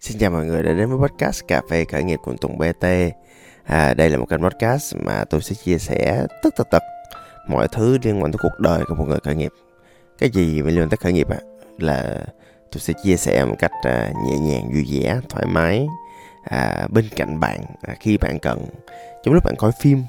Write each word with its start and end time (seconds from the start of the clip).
Xin 0.00 0.18
chào 0.18 0.30
mọi 0.30 0.44
người 0.44 0.62
đã 0.62 0.72
đến 0.72 0.88
với 0.88 1.08
podcast 1.08 1.42
Cà 1.48 1.62
phê 1.70 1.84
khởi 1.84 2.04
nghiệp 2.04 2.18
của 2.22 2.34
Tùng 2.40 2.58
BT. 2.58 2.86
À, 3.64 3.94
đây 3.94 4.10
là 4.10 4.18
một 4.18 4.28
kênh 4.28 4.42
podcast 4.42 4.96
mà 4.96 5.24
tôi 5.24 5.40
sẽ 5.40 5.54
chia 5.64 5.78
sẻ 5.78 6.26
tất 6.42 6.56
tật 6.56 6.68
tật 6.70 6.82
mọi 7.48 7.68
thứ 7.68 7.98
liên 8.02 8.22
quan 8.22 8.32
tới 8.32 8.38
cuộc 8.42 8.60
đời 8.60 8.84
của 8.88 8.94
một 8.94 9.04
người 9.08 9.18
khởi 9.24 9.34
nghiệp. 9.34 9.52
Cái 10.18 10.30
gì 10.30 10.62
liên 10.62 10.80
quan 10.80 10.88
tới 10.88 10.96
khởi 10.96 11.12
nghiệp 11.12 11.28
à, 11.30 11.38
là 11.78 12.24
tôi 12.72 12.80
sẽ 12.80 12.94
chia 13.04 13.16
sẻ 13.16 13.44
một 13.44 13.54
cách 13.58 13.70
à, 13.82 14.12
nhẹ 14.26 14.38
nhàng, 14.38 14.70
vui 14.72 14.84
vẻ, 14.92 15.20
thoải 15.28 15.46
mái 15.46 15.86
à, 16.44 16.86
bên 16.90 17.04
cạnh 17.16 17.40
bạn 17.40 17.60
à, 17.82 17.94
khi 18.00 18.18
bạn 18.18 18.38
cần. 18.38 18.66
Trong 19.24 19.34
lúc 19.34 19.44
bạn 19.44 19.54
coi 19.58 19.72
phim, 19.80 20.02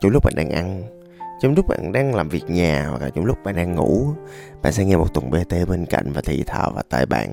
trong 0.00 0.10
lúc 0.12 0.24
bạn 0.24 0.34
đang 0.36 0.50
ăn, 0.50 0.82
trong 1.42 1.54
lúc 1.54 1.68
bạn 1.68 1.92
đang 1.92 2.14
làm 2.14 2.28
việc 2.28 2.50
nhà 2.50 2.86
hoặc 2.88 3.02
là 3.02 3.10
trong 3.10 3.24
lúc 3.24 3.38
bạn 3.44 3.56
đang 3.56 3.74
ngủ, 3.74 4.06
bạn 4.62 4.72
sẽ 4.72 4.84
nghe 4.84 4.96
một 4.96 5.14
tuần 5.14 5.30
bt 5.30 5.68
bên 5.68 5.86
cạnh 5.86 6.12
và 6.12 6.20
thì 6.24 6.42
thào 6.46 6.72
và 6.74 6.82
tại 6.88 7.06
bạn. 7.06 7.32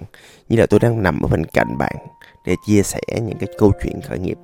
Như 0.50 0.58
là 0.58 0.66
tôi 0.66 0.80
đang 0.80 1.04
nằm 1.04 1.22
ở 1.22 1.28
bên 1.28 1.46
cạnh 1.46 1.78
bạn 1.78 1.96
để 2.46 2.56
chia 2.66 2.82
sẻ 2.82 3.00
những 3.14 3.38
cái 3.38 3.50
câu 3.58 3.72
chuyện 3.84 4.02
khởi 4.02 4.20
nghiệp 4.20 4.38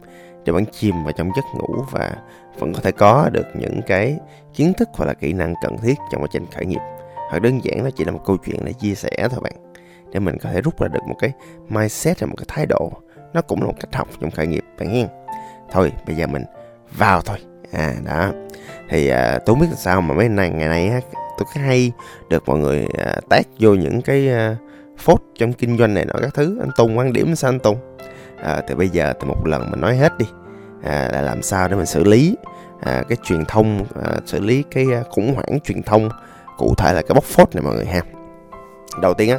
để 0.46 0.54
bạn 0.54 0.66
chìm 0.72 1.04
vào 1.04 1.12
trong 1.12 1.32
giấc 1.36 1.46
ngủ 1.56 1.84
và 1.92 2.16
vẫn 2.60 2.74
có 2.74 2.80
thể 2.80 2.92
có 2.92 3.30
được 3.34 3.46
những 3.54 3.82
cái 3.88 4.18
kiến 4.54 4.74
thức 4.78 4.90
hoặc 4.94 5.06
là 5.06 5.14
kỹ 5.14 5.34
năng 5.34 5.54
cần 5.62 5.78
thiết 5.78 5.96
trong 6.12 6.22
quá 6.22 6.28
trình 6.32 6.46
khởi 6.56 6.66
nghiệp. 6.66 6.82
Hoặc 7.30 7.40
đơn 7.40 7.60
giản 7.64 7.84
nó 7.84 7.90
chỉ 7.90 8.06
là 8.06 8.12
một 8.12 8.22
câu 8.26 8.38
chuyện 8.38 8.60
để 8.66 8.74
chia 8.74 8.96
sẻ 8.96 9.28
thôi 9.32 9.40
bạn, 9.44 9.54
để 10.12 10.20
mình 10.20 10.38
có 10.38 10.50
thể 10.50 10.62
rút 10.62 10.80
ra 10.80 10.88
được 10.88 11.04
một 11.08 11.16
cái 11.20 11.32
mindset 11.70 12.20
hay 12.20 12.28
một 12.28 12.36
cái 12.38 12.46
thái 12.48 12.66
độ. 12.66 12.92
Nó 13.34 13.42
cũng 13.42 13.62
là 13.62 13.68
một 13.68 13.76
cách 13.80 13.96
học 13.96 14.08
trong 14.22 14.32
khởi 14.32 14.48
nghiệp 14.48 14.64
bạn 14.80 14.94
nhé 14.94 15.08
thôi, 15.72 15.92
bây 16.08 16.16
giờ 16.16 16.28
mình 16.28 16.44
vào 16.98 17.22
thôi. 17.22 17.38
À 17.72 17.94
đó 18.06 18.32
thì 18.90 19.10
à, 19.10 19.40
tôi 19.46 19.56
không 19.56 19.60
biết 19.60 19.76
sao 19.78 20.02
mà 20.02 20.16
mấy 20.16 20.30
ngày 20.30 20.50
ngày 20.50 20.68
nay 20.68 20.88
á 20.88 21.00
tôi 21.38 21.64
hay 21.64 21.92
được 22.30 22.44
mọi 22.48 22.60
người 22.60 22.88
à, 22.98 23.16
tag 23.30 23.44
vô 23.60 23.74
những 23.74 24.02
cái 24.02 24.30
à, 24.30 24.56
phốt 24.98 25.20
trong 25.38 25.54
kinh 25.54 25.78
doanh 25.78 25.94
này 25.94 26.06
nọ 26.06 26.14
các 26.22 26.34
thứ. 26.34 26.60
Anh 26.60 26.70
Tùng 26.78 26.98
quan 26.98 27.14
điểm 27.14 27.36
sao 27.36 27.50
anh 27.50 27.60
Tùng? 27.60 27.78
À, 28.44 28.62
thì 28.68 28.76
bây 28.76 28.90
giờ 28.90 29.14
thì 29.20 29.28
một 29.28 29.48
lần 29.48 29.72
mình 29.72 29.82
nói 29.82 29.98
hết 29.98 30.18
đi. 30.18 30.26
À, 30.84 31.10
là 31.12 31.22
làm 31.22 31.42
sao 31.42 31.68
để 31.68 31.76
mình 31.76 31.86
xử 31.86 32.04
lý 32.04 32.36
à, 32.82 33.04
cái 33.10 33.18
truyền 33.24 33.46
thông 33.46 33.86
à, 34.04 34.12
xử 34.26 34.40
lý 34.40 34.64
cái 34.72 34.86
à, 34.94 35.04
khủng 35.10 35.34
hoảng 35.36 35.60
truyền 35.64 35.84
thông 35.84 36.10
cụ 36.58 36.74
thể 36.78 36.94
là 36.94 37.02
cái 37.02 37.16
bóc 37.16 37.24
phốt 37.24 37.56
này 37.56 37.64
mọi 37.64 37.76
người 37.76 37.86
ha. 37.86 38.02
Đầu 39.02 39.14
tiên 39.14 39.30
á 39.30 39.38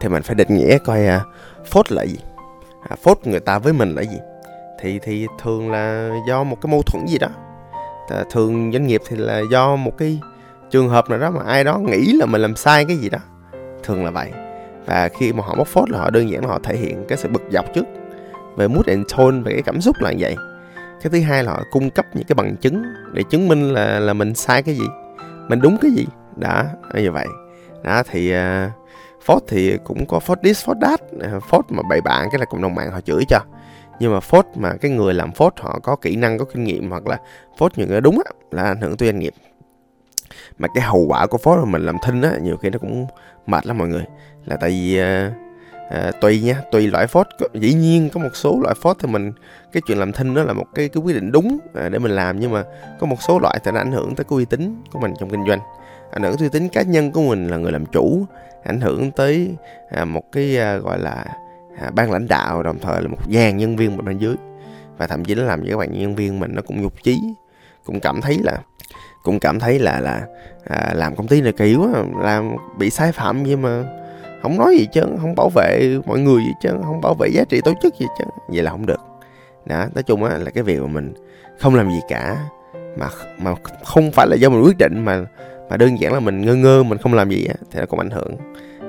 thì 0.00 0.08
mình 0.08 0.22
phải 0.22 0.34
định 0.34 0.56
nghĩa 0.56 0.78
coi 0.78 1.06
à, 1.06 1.20
phốt 1.66 1.92
là 1.92 2.02
gì? 2.02 2.18
À, 2.88 2.96
phốt 3.02 3.18
người 3.24 3.40
ta 3.40 3.58
với 3.58 3.72
mình 3.72 3.94
là 3.94 4.02
gì? 4.02 4.18
Thì 4.80 4.98
thì 5.02 5.26
thường 5.42 5.70
là 5.70 6.10
do 6.28 6.44
một 6.44 6.56
cái 6.62 6.70
mâu 6.70 6.82
thuẫn 6.82 7.06
gì 7.06 7.18
đó 7.18 7.28
à, 8.12 8.24
thường 8.30 8.72
doanh 8.72 8.86
nghiệp 8.86 9.00
thì 9.08 9.16
là 9.16 9.42
do 9.50 9.76
một 9.76 9.98
cái 9.98 10.20
trường 10.70 10.88
hợp 10.88 11.10
nào 11.10 11.18
đó 11.18 11.30
mà 11.30 11.40
ai 11.46 11.64
đó 11.64 11.78
nghĩ 11.78 12.12
là 12.12 12.26
mình 12.26 12.40
làm 12.40 12.56
sai 12.56 12.84
cái 12.84 12.96
gì 12.96 13.08
đó. 13.08 13.18
Thường 13.82 14.04
là 14.04 14.10
vậy. 14.10 14.30
Và 14.86 15.08
khi 15.18 15.32
mà 15.32 15.44
họ 15.44 15.54
bóc 15.54 15.66
phốt 15.66 15.90
là 15.90 15.98
họ 15.98 16.10
đơn 16.10 16.30
giản 16.30 16.42
là 16.42 16.48
họ 16.48 16.58
thể 16.62 16.76
hiện 16.76 17.04
cái 17.08 17.18
sự 17.18 17.28
bực 17.28 17.42
dọc 17.52 17.74
trước 17.74 17.84
về 18.56 18.68
mood 18.68 18.86
and 18.86 19.06
tone 19.16 19.40
về 19.44 19.52
cái 19.52 19.62
cảm 19.62 19.80
xúc 19.80 19.96
là 20.00 20.12
như 20.12 20.18
vậy. 20.20 20.36
Cái 20.76 21.10
thứ 21.12 21.20
hai 21.20 21.44
là 21.44 21.52
họ 21.52 21.62
cung 21.70 21.90
cấp 21.90 22.06
những 22.14 22.24
cái 22.26 22.34
bằng 22.34 22.56
chứng 22.56 22.82
để 23.12 23.22
chứng 23.30 23.48
minh 23.48 23.72
là 23.74 24.00
là 24.00 24.12
mình 24.12 24.34
sai 24.34 24.62
cái 24.62 24.74
gì 24.74 24.84
mình 25.48 25.60
đúng 25.60 25.76
cái 25.80 25.90
gì. 25.90 26.06
Đó 26.36 26.64
như 26.94 27.12
vậy. 27.12 27.26
Đó 27.84 28.02
thì 28.10 28.34
uh, 28.34 28.72
phốt 29.24 29.42
thì 29.48 29.78
cũng 29.84 30.06
có 30.06 30.20
phốt 30.20 30.38
this 30.42 30.64
phốt 30.66 30.76
that 30.82 31.00
à, 31.20 31.40
phốt 31.48 31.64
mà 31.68 31.82
bậy 31.88 32.00
bạn 32.00 32.28
cái 32.32 32.38
là 32.38 32.44
cộng 32.44 32.62
đồng 32.62 32.74
mạng 32.74 32.90
họ 32.92 33.00
chửi 33.00 33.24
cho 33.28 33.38
nhưng 34.00 34.12
mà 34.12 34.20
phốt 34.20 34.46
mà 34.54 34.72
cái 34.80 34.90
người 34.90 35.14
làm 35.14 35.32
phốt 35.32 35.52
họ 35.60 35.78
có 35.82 35.96
kỹ 35.96 36.16
năng 36.16 36.38
có 36.38 36.44
kinh 36.44 36.64
nghiệm 36.64 36.90
hoặc 36.90 37.06
là 37.06 37.18
phốt 37.58 37.72
những 37.78 37.88
cái 37.88 38.00
đúng 38.00 38.20
á, 38.26 38.32
là 38.50 38.62
ảnh 38.62 38.80
hưởng 38.80 38.96
tới 38.96 39.08
doanh 39.08 39.18
nghiệp. 39.18 39.34
Mà 40.58 40.68
cái 40.74 40.84
hậu 40.84 41.04
quả 41.08 41.26
của 41.26 41.38
phốt 41.38 41.58
mà 41.58 41.64
mình 41.64 41.86
làm 41.86 41.96
thinh 42.02 42.22
á 42.22 42.32
nhiều 42.42 42.56
khi 42.56 42.70
nó 42.70 42.78
cũng 42.78 43.06
mệt 43.46 43.66
lắm 43.66 43.78
mọi 43.78 43.88
người. 43.88 44.04
Là 44.46 44.56
tại 44.56 44.70
vì 44.70 45.00
uh, 45.00 45.32
uh, 46.08 46.20
tùy 46.20 46.40
nha 46.40 46.60
tùy 46.72 46.86
loại 46.86 47.06
phốt 47.06 47.26
dĩ 47.54 47.74
nhiên 47.74 48.08
có 48.12 48.20
một 48.20 48.36
số 48.36 48.60
loại 48.62 48.74
phốt 48.82 48.96
thì 49.00 49.08
mình 49.08 49.32
cái 49.72 49.82
chuyện 49.86 49.98
làm 49.98 50.12
thinh 50.12 50.34
đó 50.34 50.42
là 50.42 50.52
một 50.52 50.66
cái 50.74 50.88
cái 50.88 51.02
quyết 51.02 51.14
định 51.14 51.32
đúng 51.32 51.58
uh, 51.64 51.92
để 51.92 51.98
mình 51.98 52.12
làm. 52.12 52.40
Nhưng 52.40 52.52
mà 52.52 52.64
có 53.00 53.06
một 53.06 53.22
số 53.22 53.38
loại 53.38 53.60
thì 53.64 53.70
nó 53.70 53.78
ảnh 53.78 53.92
hưởng 53.92 54.14
tới 54.14 54.24
cái 54.24 54.36
uy 54.36 54.44
tín 54.44 54.76
của 54.92 54.98
mình 54.98 55.14
trong 55.20 55.30
kinh 55.30 55.46
doanh. 55.48 55.60
Ảnh 56.12 56.22
hưởng 56.22 56.36
tới 56.36 56.48
uy 56.48 56.48
tín 56.52 56.68
cá 56.68 56.82
nhân 56.82 57.12
của 57.12 57.22
mình 57.22 57.48
là 57.48 57.56
người 57.56 57.72
làm 57.72 57.86
chủ 57.86 58.26
ảnh 58.64 58.80
hưởng 58.80 59.10
tới 59.10 59.56
uh, 60.02 60.08
một 60.08 60.32
cái 60.32 60.58
uh, 60.76 60.84
gọi 60.84 60.98
là 60.98 61.24
à, 61.80 61.90
ban 61.90 62.12
lãnh 62.12 62.28
đạo 62.28 62.62
đồng 62.62 62.78
thời 62.78 63.02
là 63.02 63.08
một 63.08 63.18
dàn 63.30 63.56
nhân 63.56 63.76
viên 63.76 64.04
bên 64.04 64.18
dưới. 64.18 64.34
Và 64.98 65.06
thậm 65.06 65.24
chí 65.24 65.34
nó 65.34 65.42
làm 65.42 65.62
cho 65.62 65.70
các 65.70 65.76
bạn 65.76 65.92
nhân 65.92 66.14
viên 66.14 66.40
mình 66.40 66.54
nó 66.54 66.62
cũng 66.62 66.82
nhục 66.82 67.02
chí. 67.02 67.20
Cũng 67.84 68.00
cảm 68.00 68.20
thấy 68.20 68.38
là 68.42 68.58
cũng 69.22 69.40
cảm 69.40 69.60
thấy 69.60 69.78
là 69.78 70.00
là 70.00 70.26
à, 70.64 70.92
làm 70.94 71.16
công 71.16 71.28
ty 71.28 71.40
này 71.40 71.52
kỳ 71.52 71.74
quá 71.74 71.88
làm 72.20 72.56
bị 72.78 72.90
sai 72.90 73.12
phạm 73.12 73.44
gì 73.44 73.56
mà. 73.56 73.84
Không 74.42 74.58
nói 74.58 74.76
gì 74.78 74.88
chứ 74.92 75.02
không 75.20 75.34
bảo 75.36 75.50
vệ 75.54 75.98
mọi 76.06 76.18
người 76.18 76.42
gì 76.44 76.52
chứ 76.62 76.68
không 76.84 77.00
bảo 77.00 77.14
vệ 77.18 77.28
giá 77.28 77.44
trị 77.48 77.60
tổ 77.64 77.72
chức 77.82 77.94
gì 77.98 78.06
chứ 78.18 78.24
vậy 78.48 78.62
là 78.62 78.70
không 78.70 78.86
được. 78.86 79.00
Đó 79.66 79.86
nói 79.94 80.02
chung 80.02 80.24
á 80.24 80.38
là 80.38 80.50
cái 80.50 80.64
việc 80.64 80.80
mà 80.80 80.86
mình 80.86 81.14
không 81.58 81.74
làm 81.74 81.90
gì 81.90 82.00
cả 82.08 82.36
mà 82.96 83.08
mà 83.38 83.54
không 83.84 84.12
phải 84.12 84.26
là 84.26 84.36
do 84.36 84.48
mình 84.48 84.62
quyết 84.64 84.78
định 84.78 85.04
mà 85.04 85.24
mà 85.70 85.76
đơn 85.76 86.00
giản 86.00 86.12
là 86.12 86.20
mình 86.20 86.40
ngơ 86.40 86.54
ngơ 86.54 86.82
mình 86.82 86.98
không 86.98 87.14
làm 87.14 87.30
gì 87.30 87.44
á 87.44 87.54
thì 87.70 87.80
nó 87.80 87.86
cũng 87.86 87.98
ảnh 87.98 88.10
hưởng. 88.10 88.36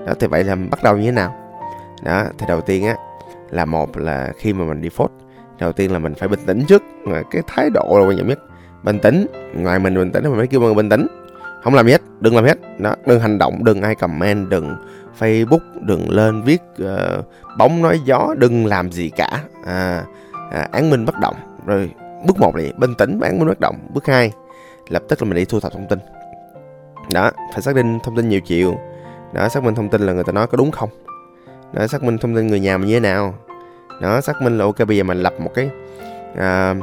Đó 0.06 0.14
thì 0.20 0.28
vậy 0.28 0.44
là 0.44 0.56
bắt 0.56 0.84
đầu 0.84 0.98
như 0.98 1.06
thế 1.06 1.12
nào? 1.12 1.43
Đó 2.04 2.26
thì 2.38 2.46
đầu 2.48 2.62
tiên 2.62 2.86
á 2.86 2.96
là 3.50 3.66
một 3.66 3.98
là 3.98 4.32
khi 4.38 4.54
mà 4.54 4.66
mình 4.66 4.82
đi 4.82 4.90
phốt 4.90 5.12
đầu 5.60 5.74
tiên 5.74 5.92
là 5.92 6.00
mình 6.00 6.16
phải 6.16 6.30
bình 6.30 6.40
tĩnh 6.46 6.64
trước. 6.68 6.84
Mà 7.06 7.22
cái 7.32 7.42
thái 7.48 7.70
độ 7.70 8.00
là 8.00 8.06
quan 8.08 8.18
trọng 8.18 8.28
nhất. 8.28 8.40
Bình 8.84 9.00
tĩnh 9.00 9.28
ngoài 9.56 9.80
mình 9.80 9.96
bình 9.96 10.12
tĩnh 10.12 10.24
thì 10.24 10.30
mình 10.30 10.38
phải 10.38 10.48
kêu 10.48 10.60
mọi 10.60 10.68
người 10.68 10.76
bình 10.76 10.90
tĩnh. 10.90 11.08
Không 11.64 11.74
làm 11.74 11.86
gì 11.86 11.92
hết 11.92 12.02
đừng 12.20 12.36
làm 12.36 12.46
hết. 12.46 12.58
Đó 12.80 12.96
đừng 13.06 13.20
hành 13.20 13.38
động 13.38 13.64
đừng 13.64 13.82
ai 13.82 13.96
comment 13.96 14.50
đừng 14.50 14.76
facebook 15.20 15.60
đừng 15.82 16.10
lên 16.10 16.42
viết 16.42 16.62
uh, 16.84 17.26
bóng 17.58 17.82
nói 17.82 18.00
gió 18.06 18.36
đừng 18.38 18.66
làm 18.66 18.92
gì 18.92 19.10
cả. 19.10 19.44
À, 19.66 20.04
à, 20.52 20.68
án 20.72 20.90
minh 20.90 21.06
bất 21.06 21.16
động. 21.22 21.36
Rồi 21.66 21.92
bước 22.28 22.40
một 22.40 22.56
là 22.56 22.64
bình 22.78 22.96
tĩnh 22.98 23.20
án 23.20 23.40
minh 23.40 23.48
bất 23.48 23.60
động. 23.60 23.76
Bước 23.94 24.06
hai 24.06 24.32
lập 24.90 25.04
tức 25.10 25.22
là 25.22 25.26
mình 25.30 25.36
đi 25.36 25.46
thu 25.46 25.60
thập 25.60 25.72
thông 25.72 25.88
tin. 25.88 26.00
Đó 27.14 27.32
phải 27.54 27.62
xác 27.62 27.76
định 27.76 28.00
thông 28.04 28.16
tin 28.16 28.30
nhiều 28.30 28.42
chiều. 28.42 28.76
Đó 29.34 29.50
xác 29.50 29.64
minh 29.64 29.76
thông 29.76 29.90
tin 29.90 30.02
là 30.02 30.14
người 30.14 30.24
ta 30.24 30.32
nói 30.32 30.48
có 30.48 30.58
đúng 30.58 30.72
không 30.72 30.90
đó 31.74 31.88
xác 31.88 32.04
minh 32.04 32.18
thông 32.18 32.36
tin 32.36 32.48
người 32.48 32.60
nhà 32.60 32.78
mình 32.78 32.88
như 32.88 32.94
thế 32.94 33.00
nào. 33.00 33.36
Đó 34.02 34.22
xác 34.22 34.42
minh 34.42 34.58
là 34.58 34.66
ok 34.66 34.88
bây 34.88 34.98
giờ 34.98 35.04
mình 35.04 35.18
lập 35.18 35.34
một 35.40 35.52
cái 35.56 35.70
à, 36.36 36.76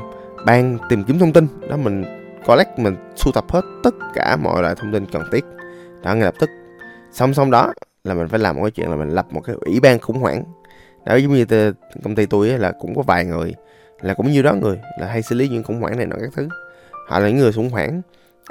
ban 0.47 0.79
tìm 0.89 1.05
kiếm 1.05 1.19
thông 1.19 1.33
tin. 1.33 1.47
Đó 1.71 1.77
mình 1.77 2.05
collect 2.47 2.79
mình 2.79 2.97
sưu 3.17 3.33
tập 3.33 3.45
hết 3.49 3.63
tất 3.83 3.95
cả 4.15 4.37
mọi 4.37 4.63
loại 4.63 4.75
thông 4.75 4.93
tin 4.93 5.07
cần 5.13 5.23
thiết. 5.33 5.45
Đó 6.03 6.15
ngay 6.15 6.25
lập 6.25 6.35
tức. 6.39 6.51
Song 7.13 7.35
song 7.35 7.51
đó 7.51 7.73
là 8.05 8.15
mình 8.15 8.29
phải 8.29 8.39
làm 8.39 8.57
một 8.57 8.63
cái 8.63 8.71
chuyện 8.71 8.91
là 8.91 8.97
mình 8.97 9.09
lập 9.09 9.27
một 9.31 9.41
cái 9.41 9.57
ủy 9.61 9.81
ban 9.81 9.99
khủng 9.99 10.21
hoảng. 10.21 10.45
Đó 11.05 11.17
giống 11.17 11.33
như 11.33 11.45
t- 11.45 11.73
công 12.05 12.15
ty 12.15 12.27
tôi 12.27 12.49
ấy, 12.49 12.59
là 12.59 12.73
cũng 12.81 12.95
có 12.95 13.03
vài 13.03 13.25
người 13.25 13.55
là 14.01 14.15
cũng 14.15 14.31
như 14.31 14.43
đó 14.43 14.55
người 14.55 14.81
là 15.01 15.07
hay 15.07 15.23
xử 15.23 15.35
lý 15.35 15.49
những 15.49 15.63
khủng 15.63 15.81
hoảng 15.81 15.97
này 15.97 16.07
nọ 16.07 16.17
các 16.21 16.31
thứ. 16.37 16.49
Họ 17.09 17.19
là 17.19 17.29
những 17.29 17.39
người 17.39 17.53
khủng 17.53 17.71
hoảng. 17.71 18.03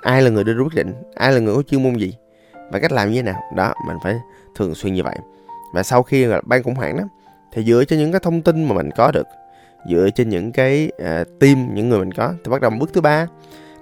Ai 0.01 0.21
là 0.21 0.29
người 0.29 0.43
đưa 0.43 0.53
ra 0.53 0.63
quyết 0.63 0.75
định? 0.75 0.93
Ai 1.15 1.31
là 1.31 1.39
người 1.39 1.55
có 1.55 1.61
chuyên 1.61 1.83
môn 1.83 1.95
gì? 1.95 2.13
Và 2.71 2.79
cách 2.79 2.91
làm 2.91 3.11
như 3.11 3.15
thế 3.15 3.21
nào? 3.21 3.41
Đó 3.55 3.73
mình 3.87 3.97
phải 4.03 4.15
thường 4.55 4.75
xuyên 4.75 4.93
như 4.93 5.03
vậy 5.03 5.15
và 5.73 5.83
sau 5.83 6.03
khi 6.03 6.25
là 6.25 6.41
ban 6.45 6.63
khủng 6.63 6.75
hoảng 6.75 6.97
đó 6.97 7.03
thì 7.53 7.63
dựa 7.63 7.83
trên 7.83 7.99
những 7.99 8.11
cái 8.11 8.19
thông 8.19 8.41
tin 8.41 8.63
mà 8.63 8.75
mình 8.75 8.89
có 8.91 9.11
được 9.11 9.27
dựa 9.89 10.09
trên 10.15 10.29
những 10.29 10.51
cái 10.51 10.91
uh, 10.95 11.39
team 11.39 11.73
những 11.73 11.89
người 11.89 11.99
mình 11.99 12.11
có 12.11 12.33
thì 12.43 12.51
bắt 12.51 12.61
đầu 12.61 12.71
bước 12.79 12.89
thứ 12.93 13.01
ba 13.01 13.27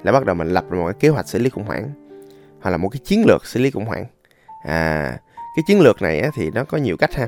là 0.04 0.12
bắt 0.12 0.26
đầu 0.26 0.36
mình 0.36 0.48
lập 0.48 0.66
một 0.72 0.86
cái 0.86 0.94
kế 1.00 1.10
hoạch 1.10 1.28
xử 1.28 1.40
lý 1.40 1.50
khủng 1.50 1.66
hoảng 1.66 1.90
hoặc 2.62 2.72
là 2.72 2.78
một 2.78 2.90
cái 2.90 3.00
chiến 3.04 3.24
lược 3.28 3.46
xử 3.46 3.60
lý 3.60 3.72
khủng 3.72 3.86
hoảng. 3.86 4.06
À 4.64 5.18
cái 5.58 5.64
chiến 5.64 5.82
lược 5.82 6.02
này 6.02 6.20
á, 6.20 6.30
thì 6.34 6.50
nó 6.52 6.64
có 6.64 6.78
nhiều 6.78 6.98
cách 6.98 7.16
ha. 7.16 7.28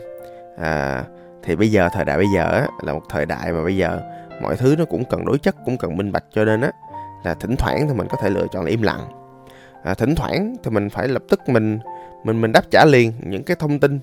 À, 0.57 1.03
thì 1.43 1.55
bây 1.55 1.71
giờ 1.71 1.89
thời 1.93 2.05
đại 2.05 2.17
bây 2.17 2.27
giờ 2.35 2.51
á, 2.51 2.67
là 2.83 2.93
một 2.93 3.01
thời 3.09 3.25
đại 3.25 3.51
mà 3.51 3.63
bây 3.63 3.77
giờ 3.77 4.01
mọi 4.41 4.57
thứ 4.57 4.75
nó 4.77 4.85
cũng 4.85 5.05
cần 5.05 5.25
đối 5.25 5.37
chất 5.37 5.55
cũng 5.65 5.77
cần 5.77 5.97
minh 5.97 6.11
bạch 6.11 6.23
cho 6.33 6.45
nên 6.45 6.61
á 6.61 6.71
là 7.23 7.33
thỉnh 7.33 7.55
thoảng 7.55 7.87
thì 7.87 7.93
mình 7.93 8.07
có 8.09 8.17
thể 8.21 8.29
lựa 8.29 8.47
chọn 8.51 8.63
là 8.63 8.69
im 8.69 8.81
lặng. 8.81 9.07
À, 9.83 9.93
thỉnh 9.93 10.15
thoảng 10.15 10.55
thì 10.63 10.71
mình 10.71 10.89
phải 10.89 11.07
lập 11.07 11.23
tức 11.29 11.49
mình 11.49 11.79
mình 12.23 12.41
mình 12.41 12.51
đáp 12.51 12.63
trả 12.71 12.85
liền 12.85 13.13
những 13.23 13.43
cái 13.43 13.55
thông 13.59 13.79
tin 13.79 13.99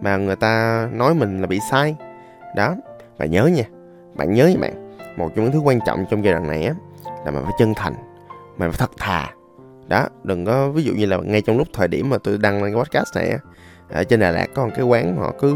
mà 0.00 0.16
người 0.16 0.36
ta 0.36 0.88
nói 0.92 1.14
mình 1.14 1.40
là 1.40 1.46
bị 1.46 1.60
sai. 1.70 1.96
Đó 2.56 2.74
và 3.18 3.26
nhớ 3.26 3.46
nha 3.46 3.64
bạn 4.14 4.34
nhớ 4.34 4.46
nha 4.46 4.60
bạn. 4.60 4.98
Một 5.16 5.28
trong 5.36 5.44
những 5.44 5.52
thứ 5.52 5.58
quan 5.58 5.78
trọng 5.86 6.04
trong 6.10 6.24
giai 6.24 6.32
đoạn 6.32 6.46
này 6.46 6.64
á 6.64 6.74
là 7.24 7.30
mình 7.30 7.42
phải 7.44 7.52
chân 7.58 7.74
thành 7.74 7.94
mình 8.56 8.70
phải 8.70 8.78
thật 8.78 8.90
thà. 8.98 9.30
Đó 9.88 10.06
đừng 10.24 10.44
có 10.44 10.70
ví 10.70 10.82
dụ 10.82 10.92
như 10.92 11.06
là 11.06 11.16
ngay 11.16 11.42
trong 11.42 11.58
lúc 11.58 11.68
thời 11.72 11.88
điểm 11.88 12.10
mà 12.10 12.18
tôi 12.24 12.38
đăng 12.38 12.62
lên 12.62 12.74
cái 12.74 12.82
podcast 12.82 13.16
này 13.16 13.30
á 13.30 13.38
ở 13.90 14.04
trên 14.04 14.20
Đà 14.20 14.30
Lạt 14.30 14.46
có 14.54 14.64
một 14.64 14.70
cái 14.76 14.84
quán 14.84 15.16
họ 15.16 15.32
cứ 15.40 15.54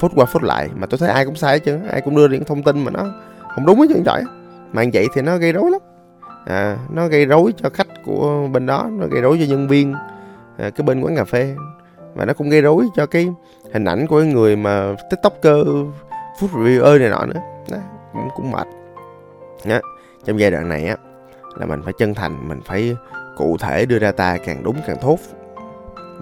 phút 0.00 0.12
qua 0.14 0.24
phút 0.24 0.42
lại 0.42 0.68
mà 0.74 0.86
tôi 0.86 0.98
thấy 0.98 1.08
ai 1.08 1.24
cũng 1.24 1.34
sai 1.34 1.52
hết 1.52 1.64
trơn 1.64 1.88
ai 1.88 2.00
cũng 2.00 2.16
đưa 2.16 2.28
những 2.28 2.44
thông 2.44 2.62
tin 2.62 2.84
mà 2.84 2.90
nó 2.90 3.12
không 3.54 3.66
đúng 3.66 3.80
hết 3.80 3.86
trơn 3.88 4.02
trời 4.04 4.22
mà 4.72 4.84
như 4.84 4.90
vậy 4.94 5.06
thì 5.14 5.22
nó 5.22 5.36
gây 5.36 5.52
rối 5.52 5.70
lắm. 5.70 5.80
À, 6.46 6.76
nó 6.90 7.08
gây 7.08 7.26
rối 7.26 7.54
cho 7.56 7.70
khách 7.70 7.88
của 8.04 8.48
bên 8.52 8.66
đó 8.66 8.88
nó 8.90 9.06
gây 9.06 9.22
rối 9.22 9.36
cho 9.40 9.46
nhân 9.48 9.68
viên 9.68 9.94
à, 10.58 10.70
cái 10.70 10.84
bên 10.84 11.00
quán 11.00 11.16
cà 11.16 11.24
phê. 11.24 11.54
Và 12.14 12.24
nó 12.24 12.32
cũng 12.32 12.50
gây 12.50 12.60
rối 12.60 12.86
cho 12.94 13.06
cái 13.06 13.28
hình 13.74 13.84
ảnh 13.84 14.06
của 14.06 14.20
cái 14.20 14.32
người 14.32 14.56
mà 14.56 14.94
tiktoker 15.10 15.66
food 16.38 16.48
reviewer 16.52 16.98
này 16.98 17.08
nọ 17.08 17.26
nữa. 17.26 17.40
Đó, 17.70 17.78
cũng 18.12 18.28
cũng 18.36 18.50
mệt. 18.50 18.66
Đó. 19.64 19.80
trong 20.24 20.40
giai 20.40 20.50
đoạn 20.50 20.68
này 20.68 20.86
á 20.86 20.96
là 21.56 21.66
mình 21.66 21.82
phải 21.84 21.92
chân 21.98 22.14
thành 22.14 22.48
mình 22.48 22.60
phải 22.64 22.96
cụ 23.36 23.56
thể 23.60 23.86
đưa 23.86 23.98
data 23.98 24.36
càng 24.46 24.62
đúng 24.62 24.76
càng 24.86 24.96
tốt. 25.00 25.18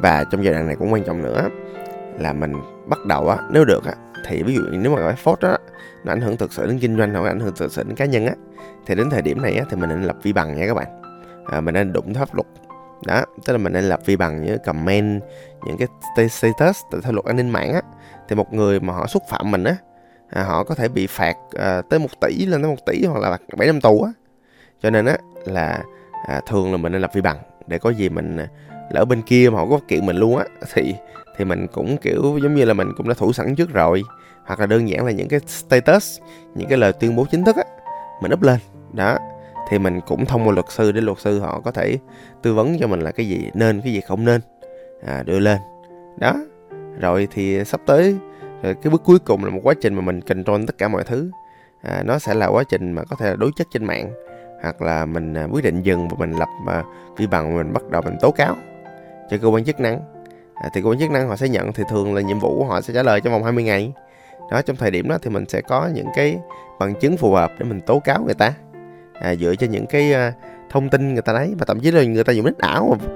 Và 0.02 0.24
trong 0.30 0.44
giai 0.44 0.54
đoạn 0.54 0.66
này 0.66 0.76
cũng 0.76 0.92
quan 0.92 1.04
trọng 1.04 1.22
nữa 1.22 1.48
là 2.18 2.32
mình 2.32 2.52
bắt 2.86 2.98
đầu 3.06 3.28
á 3.28 3.36
nếu 3.50 3.64
được 3.64 3.84
á 3.84 3.92
thì 4.26 4.42
ví 4.42 4.54
dụ 4.54 4.62
nếu 4.70 4.94
mà 4.96 5.02
cái 5.02 5.16
phốt 5.16 5.40
đó 5.40 5.56
nó 6.04 6.12
ảnh 6.12 6.20
hưởng 6.20 6.36
thực 6.36 6.52
sự 6.52 6.66
đến 6.66 6.78
kinh 6.78 6.96
doanh 6.96 7.14
hoặc 7.14 7.28
ảnh 7.28 7.40
hưởng 7.40 7.54
thực 7.56 7.72
sự 7.72 7.82
đến 7.82 7.96
cá 7.96 8.04
nhân 8.04 8.26
á 8.26 8.34
thì 8.86 8.94
đến 8.94 9.10
thời 9.10 9.22
điểm 9.22 9.42
này 9.42 9.54
á, 9.56 9.64
thì 9.70 9.76
mình 9.76 9.88
nên 9.88 10.02
lập 10.02 10.16
vi 10.22 10.32
bằng 10.32 10.56
nha 10.56 10.66
các 10.66 10.74
bạn. 10.74 11.02
À, 11.46 11.60
mình 11.60 11.74
nên 11.74 11.92
đụng 11.92 12.14
pháp 12.14 12.34
luật 12.34 12.46
đó 13.06 13.24
tức 13.44 13.52
là 13.52 13.58
mình 13.58 13.72
nên 13.72 13.84
lập 13.84 14.00
vi 14.04 14.16
bằng 14.16 14.42
những 14.42 14.58
comment 14.64 15.22
những 15.66 15.76
cái 16.16 16.28
status 16.28 16.78
theo 17.02 17.12
luật 17.12 17.24
an 17.24 17.36
ninh 17.36 17.50
mạng 17.50 17.72
á. 17.72 17.80
Thì 18.28 18.36
một 18.36 18.52
người 18.52 18.80
mà 18.80 18.92
họ 18.92 19.06
xúc 19.06 19.22
phạm 19.28 19.50
mình 19.50 19.64
á 19.64 19.76
à, 20.30 20.42
họ 20.42 20.64
có 20.64 20.74
thể 20.74 20.88
bị 20.88 21.06
phạt 21.06 21.36
à, 21.58 21.82
tới 21.90 21.98
một 21.98 22.20
tỷ 22.20 22.46
lên 22.46 22.62
tới 22.62 22.70
một 22.70 22.86
tỷ 22.86 23.04
hoặc 23.04 23.20
là 23.20 23.38
bảy 23.56 23.66
năm 23.66 23.80
tù 23.80 24.02
á. 24.02 24.12
Cho 24.82 24.90
nên 24.90 25.06
á 25.06 25.16
là 25.44 25.82
à, 26.28 26.40
thường 26.48 26.72
là 26.72 26.76
mình 26.76 26.92
nên 26.92 27.00
lập 27.00 27.10
vi 27.14 27.20
bằng 27.20 27.38
để 27.66 27.78
có 27.78 27.90
gì 27.90 28.08
mình 28.08 28.36
à, 28.36 28.46
lỡ 28.90 29.04
bên 29.04 29.22
kia 29.22 29.50
mà 29.50 29.58
họ 29.58 29.66
có 29.70 29.78
kiện 29.88 30.06
mình 30.06 30.16
luôn 30.16 30.36
á 30.38 30.44
thì 30.72 30.94
thì 31.36 31.44
mình 31.44 31.66
cũng 31.72 31.96
kiểu 31.96 32.38
giống 32.42 32.54
như 32.54 32.64
là 32.64 32.74
mình 32.74 32.88
cũng 32.96 33.08
đã 33.08 33.14
thủ 33.14 33.32
sẵn 33.32 33.54
trước 33.54 33.72
rồi. 33.72 34.02
Hoặc 34.46 34.60
là 34.60 34.66
đơn 34.66 34.88
giản 34.88 35.06
là 35.06 35.12
những 35.12 35.28
cái 35.28 35.40
status 35.46 36.20
những 36.54 36.68
cái 36.68 36.78
lời 36.78 36.92
tuyên 36.92 37.16
bố 37.16 37.26
chính 37.30 37.44
thức 37.44 37.56
á 37.56 37.64
mình 38.22 38.32
up 38.32 38.42
lên. 38.42 38.58
Đó 38.92 39.18
thì 39.72 39.78
mình 39.78 40.00
cũng 40.00 40.26
thông 40.26 40.46
qua 40.46 40.54
luật 40.54 40.66
sư 40.68 40.92
để 40.92 41.00
luật 41.00 41.18
sư 41.18 41.40
họ 41.40 41.60
có 41.64 41.70
thể 41.70 41.98
tư 42.42 42.54
vấn 42.54 42.76
cho 42.80 42.86
mình 42.86 43.00
là 43.00 43.10
cái 43.10 43.28
gì 43.28 43.50
nên 43.54 43.80
cái 43.80 43.92
gì 43.92 44.00
không 44.00 44.24
nên 44.24 44.40
à, 45.06 45.22
đưa 45.22 45.38
lên. 45.38 45.58
Đó. 46.16 46.34
Rồi 47.00 47.28
thì 47.30 47.64
sắp 47.64 47.80
tới 47.86 48.16
rồi 48.62 48.74
cái 48.74 48.90
bước 48.90 49.02
cuối 49.04 49.18
cùng 49.18 49.44
là 49.44 49.50
một 49.50 49.60
quá 49.62 49.74
trình 49.80 49.94
mà 49.94 50.00
mình 50.00 50.20
control 50.20 50.64
tất 50.66 50.78
cả 50.78 50.88
mọi 50.88 51.04
thứ. 51.04 51.30
À, 51.82 52.02
nó 52.06 52.18
sẽ 52.18 52.34
là 52.34 52.46
quá 52.46 52.64
trình 52.68 52.92
mà 52.92 53.04
có 53.04 53.16
thể 53.16 53.30
là 53.30 53.36
đối 53.36 53.50
chất 53.56 53.66
trên 53.72 53.84
mạng 53.84 54.12
hoặc 54.62 54.82
là 54.82 55.06
mình 55.06 55.34
à, 55.34 55.48
quyết 55.52 55.64
định 55.64 55.82
dừng 55.82 56.08
và 56.08 56.16
mình 56.18 56.32
lập 56.32 56.48
à, 56.66 56.82
vi 57.16 57.26
bằng 57.26 57.56
mình 57.56 57.72
bắt 57.72 57.82
đầu 57.90 58.02
mình 58.02 58.16
tố 58.20 58.30
cáo 58.30 58.56
cho 59.30 59.36
cơ 59.42 59.48
quan 59.48 59.64
chức 59.64 59.80
năng. 59.80 60.00
À, 60.54 60.70
thì 60.74 60.82
cơ 60.82 60.88
quan 60.88 60.98
chức 60.98 61.10
năng 61.10 61.28
họ 61.28 61.36
sẽ 61.36 61.48
nhận 61.48 61.72
thì 61.72 61.82
thường 61.90 62.14
là 62.14 62.20
nhiệm 62.20 62.38
vụ 62.38 62.58
của 62.58 62.64
họ 62.64 62.80
sẽ 62.80 62.94
trả 62.94 63.02
lời 63.02 63.20
trong 63.20 63.32
vòng 63.32 63.44
20 63.44 63.64
ngày. 63.64 63.92
Đó 64.50 64.62
trong 64.62 64.76
thời 64.76 64.90
điểm 64.90 65.08
đó 65.08 65.18
thì 65.22 65.30
mình 65.30 65.44
sẽ 65.48 65.60
có 65.60 65.90
những 65.94 66.08
cái 66.16 66.38
bằng 66.78 66.94
chứng 66.94 67.16
phù 67.16 67.32
hợp 67.32 67.52
để 67.58 67.64
mình 67.64 67.80
tố 67.80 67.98
cáo 67.98 68.22
người 68.24 68.34
ta 68.34 68.52
à, 69.20 69.34
dựa 69.34 69.54
trên 69.54 69.70
những 69.70 69.86
cái 69.86 70.12
uh, 70.12 70.34
thông 70.70 70.90
tin 70.90 71.12
người 71.12 71.22
ta 71.22 71.32
lấy 71.32 71.54
và 71.58 71.64
thậm 71.64 71.80
chí 71.80 71.90
là 71.90 72.04
người 72.04 72.24
ta 72.24 72.32
dùng 72.32 72.46
nick 72.46 72.58
ảo 72.58 72.96
mà 73.00 73.06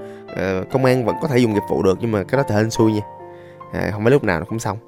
uh, 0.60 0.70
công 0.70 0.84
an 0.84 1.04
vẫn 1.04 1.16
có 1.22 1.28
thể 1.28 1.38
dùng 1.38 1.54
nghiệp 1.54 1.62
vụ 1.68 1.82
được 1.82 1.98
nhưng 2.00 2.12
mà 2.12 2.24
cái 2.24 2.36
đó 2.36 2.44
thì 2.48 2.54
hên 2.54 2.70
xui 2.70 2.92
nha. 2.92 3.02
À, 3.72 3.90
không 3.92 4.04
phải 4.04 4.10
lúc 4.10 4.24
nào 4.24 4.38
nó 4.38 4.44
cũng 4.44 4.58
xong. 4.58 4.78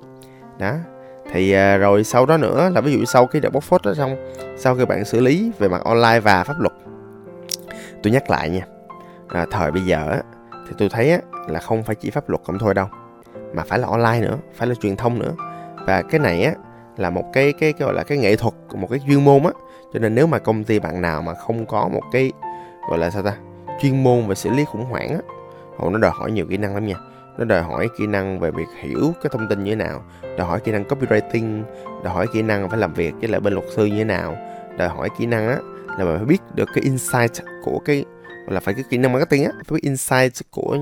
Đó 0.59 0.75
thì 1.33 1.55
uh, 1.55 1.81
rồi 1.81 2.05
sau 2.05 2.27
đó 2.27 2.37
nữa 2.37 2.71
là 2.75 2.81
ví 2.81 2.93
dụ 2.93 3.05
sau 3.05 3.27
cái 3.27 3.41
đợt 3.41 3.51
bóc 3.51 3.63
phốt 3.63 3.83
đó 3.83 3.95
xong 3.95 4.17
sau 4.59 4.75
khi 4.75 4.85
bạn 4.85 5.05
xử 5.05 5.21
lý 5.21 5.53
về 5.59 5.69
mặt 5.69 5.85
online 5.85 6.21
và 6.21 6.45
pháp 6.45 6.61
luật 6.61 6.73
tôi 8.03 8.13
nhắc 8.13 8.31
lại 8.31 8.51
nha 8.51 8.67
à, 9.29 9.47
thời 9.51 9.71
bây 9.71 9.83
giờ 9.83 10.11
á, 10.11 10.23
thì 10.69 10.75
tôi 10.79 10.89
thấy 10.89 11.11
á, 11.11 11.19
là 11.49 11.61
không 11.61 11.83
phải 11.83 11.95
chỉ 11.95 12.11
pháp 12.11 12.29
luật 12.29 12.41
không 12.45 12.59
thôi 12.59 12.75
đâu 12.75 12.87
mà 13.55 13.63
phải 13.67 13.79
là 13.79 13.89
online 13.89 14.21
nữa 14.21 14.39
phải 14.55 14.69
là 14.69 14.75
truyền 14.75 14.97
thông 14.97 15.19
nữa. 15.19 15.33
Và 15.87 16.03
cái 16.03 16.21
này 16.21 16.43
á 16.43 16.53
là 16.97 17.11
một 17.11 17.25
cái 17.33 17.53
cái, 17.53 17.73
cái 17.73 17.87
gọi 17.87 17.95
là 17.95 18.03
cái 18.03 18.19
nghệ 18.19 18.37
thuật 18.37 18.55
một 18.75 18.87
cái 18.91 19.01
chuyên 19.07 19.25
môn 19.25 19.43
á 19.43 19.51
cho 19.93 19.99
nên 19.99 20.15
nếu 20.15 20.27
mà 20.27 20.39
công 20.39 20.65
ty 20.65 20.79
bạn 20.79 21.03
nào 21.03 21.23
mà 21.23 21.35
không 21.35 21.67
có 21.67 21.89
một 21.89 22.03
cái, 22.13 22.33
gọi 22.89 22.99
là 22.99 23.11
sao 23.11 23.23
ta, 23.23 23.37
chuyên 23.81 24.05
môn 24.05 24.27
về 24.27 24.35
xử 24.35 24.51
lý 24.51 24.65
khủng 24.65 24.85
hoảng 24.85 25.09
á, 25.09 25.19
họ 25.77 25.91
nó 25.91 25.99
đòi 25.99 26.11
hỏi 26.11 26.33
nhiều 26.33 26.47
kỹ 26.51 26.57
năng 26.57 26.75
lắm 26.75 26.87
nha. 26.87 26.95
Nó 27.39 27.45
đòi 27.45 27.63
hỏi 27.63 27.89
kỹ 27.99 28.07
năng 28.07 28.41
về 28.41 28.51
việc 28.51 28.69
hiểu 28.81 29.13
cái 29.23 29.31
thông 29.33 29.49
tin 29.49 29.65
như 29.65 29.71
thế 29.71 29.77
nào, 29.77 30.03
đòi 30.39 30.47
hỏi 30.47 30.61
kỹ 30.61 30.73
năng 30.73 30.85
copywriting, 30.85 31.63
đòi 32.05 32.15
hỏi 32.15 32.27
kỹ 32.33 32.43
năng 32.43 32.69
phải 32.69 32.79
làm 32.79 32.95
việc 32.95 33.15
với 33.21 33.29
lại 33.29 33.41
bên 33.41 33.53
luật 33.53 33.67
sư 33.77 33.87
như 33.87 33.99
thế 33.99 34.05
nào, 34.05 34.37
đòi 34.79 34.89
hỏi 34.89 35.09
kỹ 35.19 35.27
năng 35.27 35.49
á 35.49 35.59
là 35.99 36.05
mình 36.05 36.17
phải 36.17 36.27
biết 36.27 36.41
được 36.55 36.69
cái 36.75 36.85
insight 36.85 37.47
của 37.65 37.79
cái, 37.85 38.05
gọi 38.47 38.55
là 38.55 38.61
phải 38.61 38.75
cái 38.75 38.85
kỹ 38.91 38.99
năng 38.99 39.13
marketing 39.13 39.45
á, 39.45 39.51
phải 39.67 39.75
biết 39.75 39.83
insight 39.83 40.51
của 40.51 40.77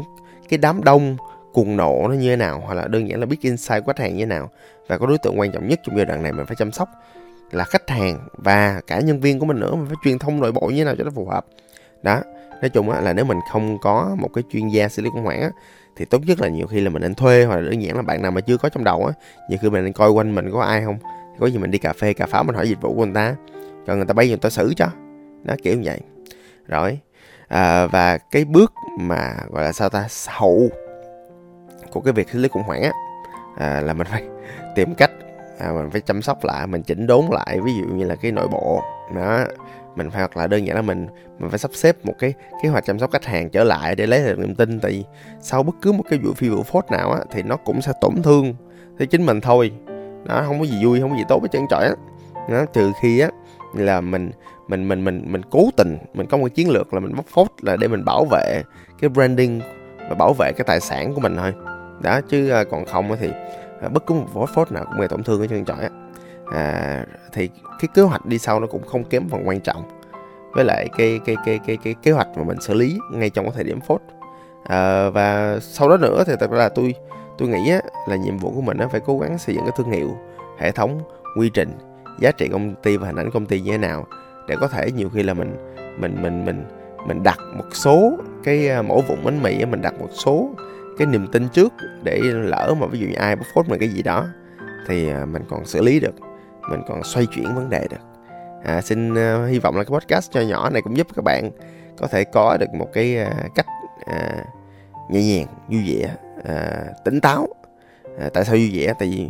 cái 0.49 0.59
đám 0.59 0.85
đông, 0.85 1.17
cuồng 1.53 1.77
nộ 1.77 2.09
nó 2.09 2.15
như 2.15 2.31
thế 2.31 2.37
nào, 2.37 2.63
hoặc 2.67 2.75
là 2.75 2.89
đơn 2.89 3.09
giản 3.09 3.21
là 3.21 3.27
biết 3.27 3.41
insight 3.41 3.85
của 3.85 3.93
khách 3.93 3.99
hàng 3.99 4.17
như 4.17 4.25
thế 4.25 4.27
nào. 4.27 4.51
Và 4.89 4.99
có 4.99 5.07
đối 5.07 5.19
tượng 5.19 5.41
quan 5.41 5.53
trọng 5.53 5.69
nhất 5.69 5.81
trong 5.85 5.97
giai 5.97 6.07
đoạn 6.07 6.23
này 6.23 6.33
mình 6.33 6.47
phải 6.47 6.57
chăm 6.59 6.73
sóc 6.73 6.89
là 7.51 7.65
khách 7.65 7.91
hàng 7.91 8.29
và 8.33 8.81
cả 8.87 9.01
nhân 9.01 9.21
viên 9.21 9.39
của 9.39 9.47
mình 9.47 9.61
nữa 9.61 9.75
mình 9.75 9.87
phải 9.87 9.97
truyền 10.05 10.19
thông 10.19 10.41
nội 10.41 10.53
bộ 10.53 10.61
như 10.69 10.77
thế 10.77 10.85
nào 10.85 10.95
cho 10.99 11.05
nó 11.05 11.11
phù 11.11 11.27
hợp. 11.27 11.47
Đó 12.03 12.21
nói 12.63 12.69
chung 12.69 12.91
á 12.91 13.01
là 13.01 13.13
nếu 13.13 13.25
mình 13.25 13.39
không 13.53 13.79
có 13.79 14.17
một 14.19 14.29
cái 14.35 14.45
chuyên 14.53 14.69
gia 14.69 14.89
xử 14.89 15.03
lý 15.03 15.11
khủng 15.11 15.25
hoảng 15.25 15.41
á, 15.41 15.51
thì 15.97 16.05
tốt 16.05 16.23
nhất 16.27 16.41
là 16.41 16.49
nhiều 16.49 16.67
khi 16.67 16.81
là 16.81 16.91
mình 16.91 17.03
nên 17.03 17.15
thuê 17.15 17.45
hoặc 17.45 17.57
là 17.57 17.63
đơn 17.63 17.83
giản 17.83 17.97
là 17.97 18.03
bạn 18.03 18.23
nào 18.23 18.31
mà 18.31 18.41
chưa 18.41 18.57
có 18.57 18.69
trong 18.69 18.85
đầu 18.85 19.07
á 19.07 19.13
nhiều 19.51 19.59
khi 19.63 19.71
mình 19.71 19.85
nên 19.85 19.93
coi 19.93 20.11
quanh 20.11 20.35
mình 20.35 20.51
có 20.53 20.61
ai 20.61 20.85
không. 20.85 20.99
Có 21.39 21.47
gì 21.47 21.59
mình 21.59 21.71
đi 21.71 21.79
cà 21.79 21.93
phê 21.93 22.13
cà 22.13 22.27
pháo 22.27 22.45
mình 22.45 22.55
hỏi 22.55 22.69
dịch 22.69 22.81
vụ 22.81 22.95
của 22.95 23.05
người 23.05 23.15
ta 23.15 23.35
cho 23.87 23.95
người 23.95 24.05
ta 24.05 24.13
bây 24.15 24.29
giờ 24.29 24.31
người 24.31 24.39
ta 24.39 24.51
xử 24.51 24.75
cho. 24.77 24.87
Nó 25.45 25.55
kiểu 25.63 25.75
như 25.75 25.83
vậy. 25.85 26.01
Rồi 26.67 26.99
à, 27.49 27.87
và 27.87 28.19
cái 28.19 28.45
bước 28.45 28.73
mà 28.99 29.35
gọi 29.51 29.65
là 29.65 29.73
sao 29.73 29.89
ta 29.89 30.07
hậu 30.27 30.71
của 31.91 32.01
cái 32.01 32.13
việc 32.13 32.31
xử 32.31 32.39
lý 32.39 32.49
khủng 32.49 32.63
hoảng 32.63 32.83
á 32.83 32.93
à, 33.57 33.81
là 33.81 33.93
mình 33.93 34.07
phải 34.07 34.25
tìm 34.75 34.95
cách 34.95 35.11
à, 35.59 35.73
mình 35.73 35.91
phải 35.91 36.01
chăm 36.01 36.23
sóc 36.23 36.45
lại 36.45 36.67
mình 36.67 36.83
chỉnh 36.83 37.07
đốn 37.07 37.25
lại 37.31 37.61
ví 37.61 37.73
dụ 37.81 37.95
như 37.95 38.05
là 38.05 38.15
cái 38.15 38.33
nội 38.33 38.49
bộ. 38.49 38.83
Đó 39.17 39.45
mình 39.97 40.11
phải 40.11 40.21
hoặc 40.21 40.37
là 40.37 40.47
đơn 40.47 40.67
giản 40.67 40.77
là 40.77 40.83
mình 40.83 41.07
mình 41.39 41.51
phải 41.51 41.59
sắp 41.59 41.71
xếp 41.75 41.97
một 42.05 42.15
cái 42.19 42.35
kế 42.63 42.69
hoạch 42.69 42.85
chăm 42.87 42.99
sóc 42.99 43.11
khách 43.13 43.25
hàng 43.25 43.51
trở 43.51 43.65
lại 43.65 43.95
để 43.95 44.07
lấy 44.07 44.25
được 44.25 44.39
niềm 44.39 44.55
tin. 44.55 44.81
Tại 44.81 44.91
vì 44.93 45.05
sau 45.41 45.63
bất 45.63 45.75
cứ 45.83 45.93
một 45.93 46.05
cái 46.11 46.19
vụ 46.19 46.33
phi 46.35 46.49
vụ 46.49 46.63
phốt 46.63 46.85
nào 46.91 47.13
á 47.13 47.21
thì 47.31 47.43
nó 47.43 47.57
cũng 47.57 47.81
sẽ 47.83 47.93
tổn 48.01 48.23
thương 48.23 48.55
tới 48.99 49.07
chính 49.07 49.27
mình 49.27 49.41
thôi. 49.41 49.73
Đó 50.25 50.43
không 50.47 50.59
có 50.59 50.67
gì 50.67 50.85
vui 50.85 51.01
không 51.01 51.11
có 51.11 51.17
gì 51.17 51.25
tốt 51.29 51.39
với 51.41 51.49
chân 51.49 51.63
trọi 51.71 51.85
á. 51.85 51.95
Đó, 52.51 52.65
trừ 52.73 52.93
khi 53.03 53.21
á 53.21 53.29
là 53.75 54.01
mình 54.01 54.31
mình 54.69 54.89
mình 54.89 55.05
mình 55.05 55.23
mình 55.27 55.43
cố 55.51 55.69
tình 55.77 55.99
mình 56.15 56.27
có 56.27 56.37
một 56.37 56.49
chiến 56.55 56.71
lược 56.71 56.95
là 56.95 57.01
mình 57.01 57.17
bóc 57.17 57.27
phốt 57.29 57.47
là 57.61 57.77
để 57.77 57.89
mình 57.89 58.05
bảo 58.05 58.25
vệ 58.25 58.63
cái 59.01 59.11
branding 59.11 59.61
và 60.09 60.15
bảo 60.15 60.33
vệ 60.33 60.53
cái 60.53 60.65
tài 60.67 60.81
sản 60.81 61.15
của 61.15 61.21
mình 61.21 61.37
thôi. 61.37 61.53
Đó 62.03 62.21
chứ 62.21 62.51
à, 62.51 62.65
còn 62.65 62.85
không 62.85 63.17
thì 63.21 63.31
bất 63.89 64.07
cứ 64.07 64.15
một 64.15 64.27
phốt 64.35 64.49
phốt 64.55 64.73
nào 64.73 64.85
cũng 64.85 64.99
gây 64.99 65.09
tổn 65.09 65.23
thương 65.23 65.41
ở 65.41 65.47
chân 65.47 65.65
trọi 65.65 65.83
á. 65.83 65.91
À, 66.53 67.05
thì 67.33 67.51
cái 67.81 67.89
kế 67.95 68.03
hoạch 68.03 68.27
đi 68.27 68.39
sau 68.39 68.61
nó 68.61 68.67
cũng 68.67 68.87
không 68.87 69.05
kém 69.05 69.29
phần 69.29 69.49
quan 69.49 69.61
trọng. 69.61 69.83
Với 70.53 70.65
lại 70.65 70.89
cái 70.99 71.21
cái 71.25 71.37
cái 71.47 71.61
cái 71.67 71.77
cái 71.77 71.95
kế 72.03 72.13
hoạch 72.13 72.29
mà 72.37 72.45
mình 72.45 72.61
xử 72.61 72.75
lý 72.75 72.99
ngay 73.13 73.31
trong 73.31 73.45
cái 73.45 73.53
thời 73.55 73.65
điểm 73.65 73.81
phốt. 73.81 74.01
À, 74.65 75.11
và 75.11 75.59
sau 75.61 75.89
đó 75.89 75.97
nữa 75.97 76.25
thì 76.27 76.33
thật 76.41 76.51
ra 76.51 76.59
là 76.59 76.69
tôi 76.69 76.95
tôi 77.39 77.49
nghĩ 77.49 77.71
á, 77.71 77.81
là 78.09 78.17
nhiệm 78.17 78.39
vụ 78.39 78.53
của 78.55 78.61
mình 78.61 78.77
nó 78.79 78.89
phải 78.89 79.01
cố 79.01 79.19
gắng 79.19 79.39
xây 79.39 79.55
dựng 79.55 79.65
cái 79.65 79.73
thương 79.77 79.91
hiệu 79.91 80.17
hệ 80.59 80.73
thống 80.73 81.01
quy 81.39 81.51
trình 81.55 81.73
giá 82.19 82.31
trị 82.31 82.49
công 82.49 82.75
ty 82.75 82.97
và 82.97 83.07
hình 83.07 83.17
ảnh 83.17 83.31
công 83.31 83.47
ty 83.47 83.61
như 83.61 83.71
thế 83.71 83.79
nào 83.79 84.07
để 84.49 84.57
có 84.61 84.69
thể 84.69 84.93
nhiều 84.93 85.09
khi 85.09 85.23
là 85.23 85.35
mình 85.35 85.57
mình 85.99 86.23
mình 86.23 86.45
mình 86.45 86.65
mình 87.07 87.23
đặt 87.23 87.39
một 87.57 87.65
số 87.73 88.13
cái 88.45 88.69
à, 88.69 88.83
mẫu 88.83 89.05
vụn 89.09 89.19
bánh 89.25 89.43
mì 89.43 89.65
mình 89.65 89.83
đặt 89.83 89.95
một 90.01 90.09
số 90.13 90.51
cái 90.99 91.07
niềm 91.07 91.27
tin 91.33 91.49
trước 91.49 91.73
để 92.03 92.21
lỡ 92.23 92.75
mà 92.81 92.87
ví 92.87 92.99
dụ 92.99 93.07
như 93.07 93.15
ai 93.15 93.37
bóc 93.37 93.47
phốt 93.55 93.69
mình 93.69 93.81
cái 93.81 93.89
gì 93.89 94.03
đó 94.03 94.27
thì 94.87 95.11
à, 95.11 95.25
mình 95.25 95.43
còn 95.49 95.65
xử 95.65 95.83
lý 95.83 96.01
được 96.01 96.15
mình 96.71 96.81
còn 96.89 97.05
xoay 97.05 97.27
chuyển 97.27 97.55
vấn 97.55 97.71
đề 97.71 97.87
được. 97.91 97.97
À, 98.65 98.81
xin 98.81 99.13
uh, 99.13 99.51
hy 99.51 99.59
vọng 99.59 99.77
là 99.77 99.85
cái 99.85 99.91
podcast 99.91 100.33
cho 100.33 100.41
nhỏ 100.41 100.71
này 100.71 100.83
cũng 100.83 100.97
giúp 100.97 101.07
các 101.17 101.23
bạn 101.25 101.51
có 101.99 102.07
thể 102.07 102.25
có 102.25 102.57
được 102.57 102.75
một 102.75 102.89
cái 102.93 103.19
uh, 103.27 103.55
cách 103.55 103.67
uh, 104.11 105.11
nhẹ 105.11 105.23
nhàng 105.23 105.47
vui 105.69 105.83
vẻ 105.87 106.15
uh, 106.39 107.05
tỉnh 107.05 107.21
táo. 107.21 107.43
Uh, 107.43 108.33
tại 108.33 108.45
sao 108.45 108.55
vui 108.55 108.71
vẻ? 108.75 108.95
Tại 108.99 109.09
vì 109.09 109.29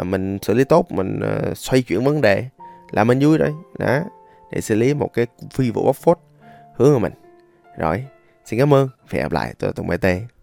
uh, 0.00 0.06
mình 0.06 0.38
xử 0.42 0.54
lý 0.54 0.64
tốt 0.64 0.92
mình 0.92 1.20
uh, 1.50 1.56
xoay 1.56 1.82
chuyển 1.82 2.04
vấn 2.04 2.20
đề 2.20 2.44
là 2.90 3.04
mình 3.04 3.18
vui 3.18 3.38
rồi 3.38 3.52
đó 3.78 4.00
để 4.50 4.60
xử 4.60 4.74
lý 4.74 4.94
một 4.94 5.10
cái 5.12 5.26
phi 5.50 5.70
vụ 5.70 5.84
bóc 5.84 5.96
phốt 5.96 6.18
hướng 6.76 6.92
của 6.92 6.98
mình. 6.98 7.12
Rồi 7.78 8.04
xin 8.44 8.58
cảm 8.60 8.74
ơn 8.74 8.88
và 9.10 9.16
hẹn 9.16 9.22
gặp 9.22 9.32
lại 9.32 9.54
tôi 9.58 9.68
là 9.68 9.72
tùng 9.72 9.86
bt 9.86 10.33